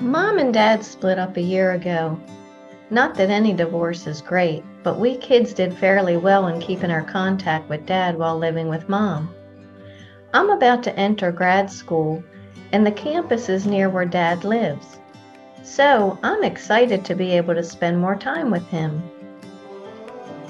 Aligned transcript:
Mom 0.00 0.38
and 0.38 0.54
Dad 0.54 0.82
split 0.82 1.18
up 1.18 1.36
a 1.36 1.42
year 1.42 1.72
ago. 1.72 2.18
Not 2.88 3.14
that 3.16 3.28
any 3.28 3.52
divorce 3.52 4.06
is 4.06 4.22
great, 4.22 4.64
but 4.82 4.98
we 4.98 5.18
kids 5.18 5.52
did 5.52 5.76
fairly 5.76 6.16
well 6.16 6.46
in 6.46 6.58
keeping 6.58 6.90
our 6.90 7.02
contact 7.02 7.68
with 7.68 7.84
Dad 7.84 8.16
while 8.16 8.38
living 8.38 8.68
with 8.68 8.88
Mom. 8.88 9.34
I'm 10.32 10.48
about 10.48 10.82
to 10.84 10.98
enter 10.98 11.30
grad 11.30 11.70
school, 11.70 12.24
and 12.72 12.86
the 12.86 12.90
campus 12.90 13.50
is 13.50 13.66
near 13.66 13.90
where 13.90 14.06
Dad 14.06 14.42
lives. 14.42 14.98
So 15.62 16.18
I'm 16.22 16.44
excited 16.44 17.04
to 17.04 17.14
be 17.14 17.32
able 17.32 17.54
to 17.54 17.62
spend 17.62 18.00
more 18.00 18.16
time 18.16 18.50
with 18.50 18.66
him. 18.68 19.02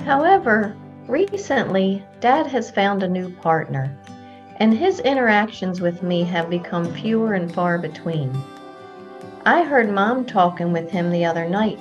However, 0.05 0.77
recently, 1.09 2.05
Dad 2.21 2.47
has 2.47 2.71
found 2.71 3.03
a 3.03 3.09
new 3.09 3.29
partner, 3.29 3.99
and 4.59 4.73
his 4.73 5.01
interactions 5.01 5.81
with 5.81 6.05
me 6.05 6.23
have 6.23 6.49
become 6.51 6.95
fewer 6.95 7.35
and 7.35 7.53
far 7.53 7.79
between. 7.79 8.33
I 9.51 9.65
heard 9.65 9.91
Mom 9.91 10.27
talking 10.27 10.73
with 10.73 10.93
him 10.93 11.11
the 11.11 11.25
other 11.25 11.45
night, 11.45 11.81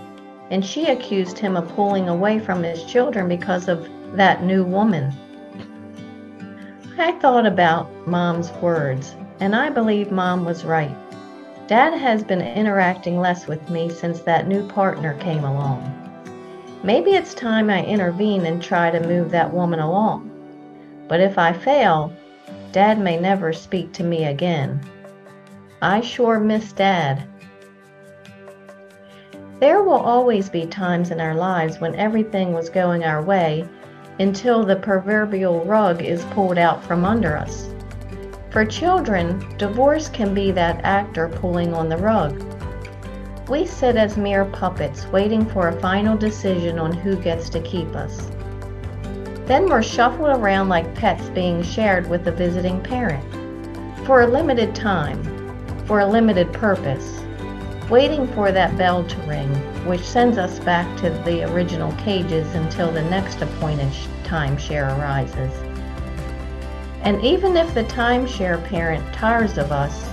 and 0.50 0.66
she 0.66 0.88
accused 0.88 1.38
him 1.38 1.56
of 1.56 1.70
pulling 1.76 2.10
away 2.10 2.40
from 2.40 2.64
his 2.64 2.84
children 2.84 3.30
because 3.30 3.68
of 3.68 3.88
that 4.18 4.44
new 4.44 4.64
woman. 4.64 5.14
I 6.98 7.12
thought 7.20 7.46
about 7.46 8.08
Mom's 8.08 8.52
words, 8.54 9.16
and 9.40 9.56
I 9.56 9.70
believe 9.70 10.12
Mom 10.12 10.46
was 10.46 10.66
right. 10.66 10.98
Dad 11.68 11.94
has 11.94 12.24
been 12.24 12.42
interacting 12.42 13.20
less 13.20 13.46
with 13.46 13.70
me 13.70 13.88
since 13.88 14.22
that 14.22 14.48
new 14.48 14.68
partner 14.68 15.14
came 15.20 15.44
along. 15.44 15.94
Maybe 16.82 17.12
it's 17.12 17.36
time 17.36 17.70
I 17.70 17.86
intervene 17.86 18.48
and 18.48 18.64
try 18.64 18.90
to 18.90 19.08
move 19.08 19.30
that 19.30 19.54
woman 19.54 19.80
along. 19.80 20.32
But 21.08 21.20
if 21.20 21.38
I 21.38 21.54
fail, 21.54 22.12
Dad 22.72 22.98
may 22.98 23.20
never 23.20 23.54
speak 23.54 23.94
to 23.94 24.04
me 24.04 24.26
again. 24.26 24.82
I 25.84 26.02
sure 26.02 26.40
miss 26.40 26.74
Dad. 26.74 27.28
There 29.60 29.84
will 29.84 30.00
always 30.00 30.48
be 30.48 30.66
times 30.66 31.12
in 31.12 31.20
our 31.20 31.36
lives 31.36 31.82
when 31.82 31.94
everything 31.96 32.54
was 32.54 32.70
going 32.70 33.04
our 33.04 33.22
way 33.22 33.68
until 34.18 34.64
the 34.64 34.78
proverbial 34.78 35.66
rug 35.66 36.02
is 36.02 36.24
pulled 36.26 36.58
out 36.58 36.82
from 36.82 37.04
under 37.04 37.36
us. 37.36 37.70
For 38.52 38.64
children, 38.64 39.46
divorce 39.58 40.08
can 40.08 40.34
be 40.34 40.52
that 40.52 40.80
actor 40.86 41.28
pulling 41.28 41.74
on 41.74 41.90
the 41.90 41.98
rug. 41.98 42.42
We 43.50 43.66
sit 43.66 43.98
as 43.98 44.16
mere 44.16 44.46
puppets 44.46 45.06
waiting 45.08 45.46
for 45.46 45.68
a 45.68 45.80
final 45.82 46.16
decision 46.16 46.80
on 46.80 46.94
who 46.94 47.18
gets 47.18 47.50
to 47.50 47.60
keep 47.60 47.94
us. 47.98 48.32
Then 49.46 49.68
we're 49.68 49.84
shuffled 49.84 50.30
around 50.30 50.70
like 50.70 50.96
pets 50.96 51.28
being 51.32 51.64
shared 51.64 52.10
with 52.10 52.26
a 52.28 52.32
visiting 52.32 52.80
parent. 52.82 53.26
For 54.06 54.22
a 54.22 54.28
limited 54.28 54.74
time, 54.74 55.22
for 55.86 56.00
a 56.00 56.08
limited 56.08 56.54
purpose 56.54 57.24
waiting 57.90 58.28
for 58.34 58.52
that 58.52 58.78
bell 58.78 59.04
to 59.04 59.18
ring, 59.22 59.50
which 59.86 60.02
sends 60.02 60.38
us 60.38 60.60
back 60.60 60.98
to 60.98 61.10
the 61.10 61.52
original 61.52 61.92
cages 61.94 62.54
until 62.56 62.92
the 62.92 63.02
next 63.02 63.42
appointed 63.42 63.90
timeshare 64.24 64.98
arises. 65.00 65.52
And 67.02 67.24
even 67.24 67.58
if 67.58 67.74
the 67.74 67.86
timeshare 67.86 68.64
parent 68.66 69.14
tires 69.14 69.58
of 69.58 69.72
us, 69.72 70.08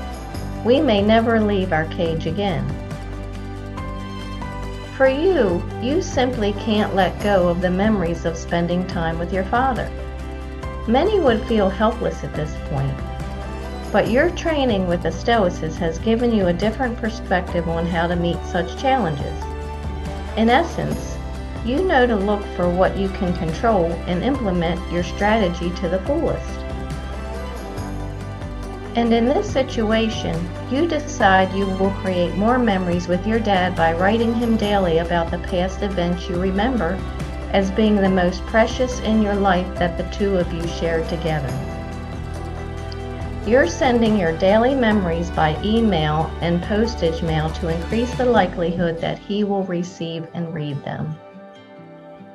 we 0.64 0.80
may 0.80 1.02
never 1.02 1.40
leave 1.40 1.72
our 1.72 1.84
cage 1.86 2.26
again. 2.26 2.66
For 4.96 5.08
you, 5.08 5.62
you 5.82 6.00
simply 6.00 6.54
can't 6.54 6.94
let 6.94 7.22
go 7.22 7.48
of 7.48 7.60
the 7.60 7.70
memories 7.70 8.24
of 8.24 8.36
spending 8.36 8.86
time 8.86 9.18
with 9.18 9.32
your 9.32 9.44
father. 9.44 9.90
Many 10.88 11.20
would 11.20 11.42
feel 11.46 11.68
helpless 11.68 12.24
at 12.24 12.34
this 12.34 12.54
point, 12.70 12.96
but 13.92 14.10
your 14.10 14.30
training 14.30 14.86
with 14.86 15.02
the 15.02 15.12
Stoics 15.12 15.58
has 15.76 15.98
given 15.98 16.32
you 16.34 16.48
a 16.48 16.52
different 16.52 16.96
perspective 16.96 17.68
on 17.68 17.86
how 17.86 18.06
to 18.06 18.16
meet 18.16 18.42
such 18.44 18.80
challenges. 18.80 19.42
In 20.36 20.50
essence, 20.50 21.16
you 21.64 21.82
know 21.82 22.06
to 22.06 22.14
look 22.14 22.44
for 22.54 22.68
what 22.68 22.96
you 22.96 23.08
can 23.10 23.32
control 23.34 23.86
and 24.06 24.22
implement 24.22 24.92
your 24.92 25.02
strategy 25.02 25.70
to 25.76 25.88
the 25.88 25.98
fullest. 26.00 26.60
And 28.96 29.12
in 29.12 29.26
this 29.26 29.50
situation, 29.50 30.48
you 30.70 30.86
decide 30.86 31.52
you 31.52 31.66
will 31.66 31.90
create 32.02 32.34
more 32.34 32.58
memories 32.58 33.08
with 33.08 33.26
your 33.26 33.38
dad 33.38 33.76
by 33.76 33.92
writing 33.92 34.32
him 34.32 34.56
daily 34.56 34.98
about 34.98 35.30
the 35.30 35.38
past 35.38 35.82
events 35.82 36.28
you 36.28 36.40
remember 36.40 36.98
as 37.52 37.70
being 37.70 37.96
the 37.96 38.08
most 38.08 38.44
precious 38.46 39.00
in 39.00 39.20
your 39.22 39.34
life 39.34 39.66
that 39.78 39.98
the 39.98 40.16
two 40.16 40.36
of 40.36 40.50
you 40.52 40.66
shared 40.66 41.08
together. 41.08 41.75
You're 43.46 43.68
sending 43.68 44.18
your 44.18 44.36
daily 44.38 44.74
memories 44.74 45.30
by 45.30 45.56
email 45.62 46.28
and 46.40 46.60
postage 46.64 47.22
mail 47.22 47.48
to 47.50 47.68
increase 47.68 48.12
the 48.16 48.24
likelihood 48.24 49.00
that 49.00 49.20
he 49.20 49.44
will 49.44 49.62
receive 49.62 50.26
and 50.34 50.52
read 50.52 50.82
them. 50.82 51.16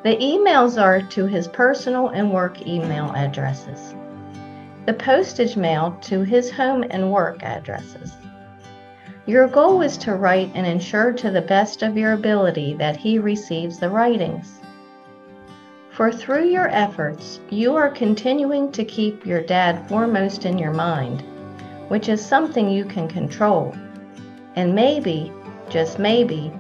The 0.04 0.16
emails 0.16 0.82
are 0.82 1.02
to 1.02 1.26
his 1.26 1.50
personal 1.50 2.08
and 2.08 2.32
work 2.32 2.66
email 2.66 3.12
addresses. 3.14 3.94
The 4.86 4.94
postage 4.94 5.58
mail 5.58 5.98
to 6.04 6.22
his 6.22 6.50
home 6.50 6.86
and 6.90 7.12
work 7.12 7.44
addresses. 7.44 8.14
Your 9.26 9.50
goal 9.50 9.82
is 9.82 9.98
to 9.98 10.16
write 10.16 10.52
and 10.56 10.66
ensure 10.66 11.12
to 11.12 11.30
the 11.30 11.42
best 11.42 11.84
of 11.84 11.98
your 11.98 12.14
ability 12.14 12.76
that 12.76 12.96
he 12.96 13.20
receives 13.20 13.80
the 13.80 13.90
writings. 13.90 14.62
For 16.02 16.12
through 16.12 16.50
your 16.50 16.68
efforts, 16.70 17.40
you 17.52 17.76
are 17.76 17.88
continuing 17.88 18.72
to 18.72 18.84
keep 18.84 19.24
your 19.24 19.40
dad 19.40 19.88
foremost 19.88 20.48
in 20.48 20.58
your 20.58 20.74
mind, 20.74 21.22
which 21.90 22.10
is 22.10 22.26
something 22.26 22.72
you 22.72 22.86
can 22.86 23.08
control. 23.08 23.76
And 24.56 24.74
maybe, 24.74 25.32
just 25.70 26.00
maybe, 26.00 26.52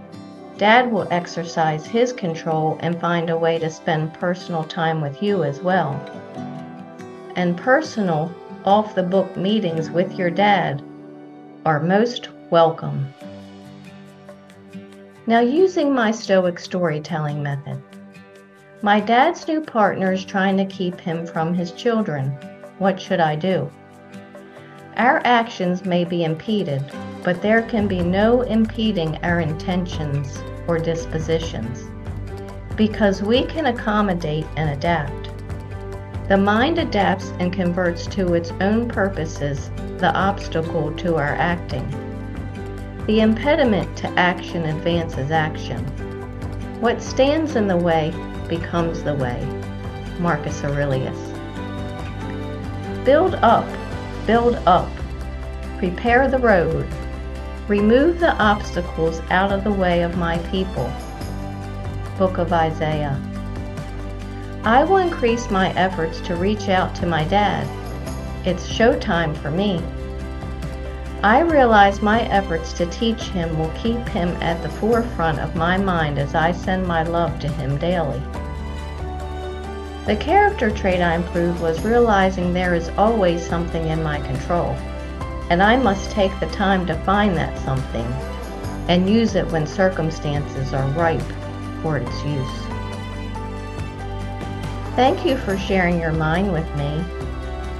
dad 0.59 0.91
will 0.91 1.07
exercise 1.09 1.87
his 1.87 2.13
control 2.13 2.77
and 2.81 3.01
find 3.01 3.31
a 3.31 3.35
way 3.35 3.57
to 3.57 3.71
spend 3.71 4.13
personal 4.13 4.63
time 4.63 5.01
with 5.01 5.23
you 5.23 5.43
as 5.43 5.59
well. 5.59 5.93
And 7.35 7.57
personal, 7.57 8.31
off 8.63 8.93
the 8.93 9.01
book 9.01 9.35
meetings 9.35 9.89
with 9.89 10.19
your 10.19 10.29
dad 10.29 10.83
are 11.65 11.79
most 11.79 12.29
welcome. 12.51 13.11
Now, 15.25 15.39
using 15.39 15.91
my 15.91 16.11
Stoic 16.11 16.59
storytelling 16.59 17.41
method, 17.41 17.81
my 18.83 18.99
dad's 18.99 19.47
new 19.47 19.61
partner 19.61 20.11
is 20.11 20.25
trying 20.25 20.57
to 20.57 20.65
keep 20.65 20.99
him 20.99 21.27
from 21.27 21.53
his 21.53 21.71
children. 21.71 22.31
What 22.79 22.99
should 22.99 23.19
I 23.19 23.35
do? 23.35 23.69
Our 24.97 25.21
actions 25.23 25.85
may 25.85 26.03
be 26.03 26.23
impeded, 26.23 26.83
but 27.23 27.43
there 27.43 27.61
can 27.61 27.87
be 27.87 28.01
no 28.01 28.41
impeding 28.41 29.17
our 29.23 29.39
intentions 29.39 30.41
or 30.67 30.79
dispositions 30.79 31.83
because 32.75 33.21
we 33.21 33.45
can 33.45 33.67
accommodate 33.67 34.47
and 34.55 34.71
adapt. 34.71 35.29
The 36.27 36.37
mind 36.37 36.79
adapts 36.79 37.33
and 37.39 37.53
converts 37.53 38.07
to 38.07 38.33
its 38.33 38.51
own 38.61 38.89
purposes 38.89 39.69
the 39.97 40.11
obstacle 40.15 40.91
to 40.93 41.17
our 41.17 41.35
acting. 41.35 41.87
The 43.05 43.19
impediment 43.19 43.95
to 43.97 44.07
action 44.17 44.65
advances 44.65 45.29
action. 45.29 45.85
What 46.81 47.03
stands 47.03 47.55
in 47.55 47.67
the 47.67 47.77
way 47.77 48.11
becomes 48.51 49.01
the 49.01 49.15
way. 49.15 49.39
Marcus 50.19 50.63
Aurelius. 50.65 51.17
Build 53.05 53.35
up, 53.35 53.65
build 54.27 54.55
up. 54.67 54.89
Prepare 55.79 56.27
the 56.27 56.37
road. 56.37 56.85
Remove 57.69 58.19
the 58.19 58.33
obstacles 58.33 59.21
out 59.29 59.53
of 59.53 59.63
the 59.63 59.71
way 59.71 60.03
of 60.03 60.17
my 60.17 60.37
people. 60.49 60.91
Book 62.17 62.37
of 62.37 62.51
Isaiah. 62.51 63.17
I 64.65 64.83
will 64.83 64.97
increase 64.97 65.49
my 65.49 65.73
efforts 65.75 66.19
to 66.21 66.35
reach 66.35 66.67
out 66.67 66.93
to 66.95 67.05
my 67.05 67.23
dad. 67.23 67.65
It's 68.45 68.67
showtime 68.67 69.35
for 69.37 69.49
me. 69.49 69.81
I 71.23 71.41
realize 71.41 72.01
my 72.01 72.21
efforts 72.23 72.73
to 72.73 72.87
teach 72.87 73.21
him 73.25 73.59
will 73.59 73.69
keep 73.75 74.09
him 74.09 74.29
at 74.41 74.63
the 74.63 74.69
forefront 74.69 75.37
of 75.39 75.55
my 75.55 75.77
mind 75.77 76.17
as 76.17 76.33
I 76.33 76.51
send 76.51 76.87
my 76.87 77.03
love 77.03 77.39
to 77.41 77.47
him 77.47 77.77
daily. 77.77 78.19
The 80.07 80.15
character 80.15 80.71
trait 80.71 80.99
I 80.99 81.13
improved 81.13 81.61
was 81.61 81.83
realizing 81.83 82.53
there 82.53 82.73
is 82.73 82.89
always 82.97 83.45
something 83.47 83.87
in 83.87 84.01
my 84.01 84.19
control, 84.21 84.71
and 85.51 85.61
I 85.61 85.77
must 85.77 86.09
take 86.09 86.37
the 86.39 86.47
time 86.47 86.87
to 86.87 86.99
find 87.03 87.37
that 87.37 87.55
something 87.59 88.07
and 88.87 89.07
use 89.07 89.35
it 89.35 89.45
when 89.51 89.67
circumstances 89.67 90.73
are 90.73 90.89
ripe 90.93 91.21
for 91.83 91.97
its 91.97 92.23
use. 92.25 92.65
Thank 94.95 95.23
you 95.23 95.37
for 95.37 95.55
sharing 95.55 95.99
your 95.99 96.13
mind 96.13 96.51
with 96.51 96.67
me. 96.75 97.03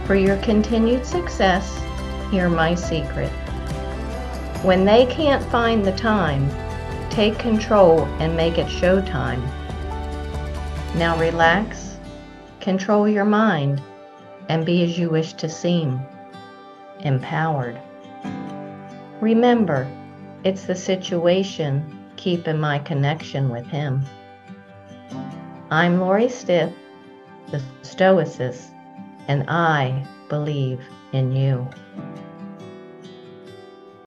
For 0.06 0.14
your 0.14 0.38
continued 0.38 1.08
success, 1.08 1.82
hear 2.32 2.50
my 2.50 2.74
secret. 2.74 3.30
When 4.64 4.86
they 4.86 5.06
can't 5.06 5.44
find 5.52 5.86
the 5.86 5.96
time, 5.96 6.50
take 7.10 7.38
control 7.38 8.06
and 8.20 8.36
make 8.36 8.58
it 8.58 8.68
showtime. 8.68 9.42
Now 10.96 11.18
relax 11.20 11.92
Control 12.62 13.10
your 13.10 13.26
mind 13.26 13.82
and 14.48 14.68
be 14.68 14.84
as 14.84 14.96
you 14.96 15.10
wish 15.10 15.34
to 15.34 15.50
seem, 15.50 16.00
empowered. 17.00 17.80
Remember, 19.20 19.88
It's 20.44 20.66
the 20.66 20.74
situation 20.74 22.00
keeping 22.18 22.60
my 22.60 22.80
connection 22.80 23.50
with 23.50 23.68
Him. 23.68 24.04
I'm 25.70 26.00
Lori 26.00 26.30
Stiff, 26.30 26.74
the 27.52 27.62
Stoicist, 27.84 28.72
and 29.28 29.48
I 29.48 30.04
believe 30.30 30.82
in 31.14 31.32
you. 31.32 31.68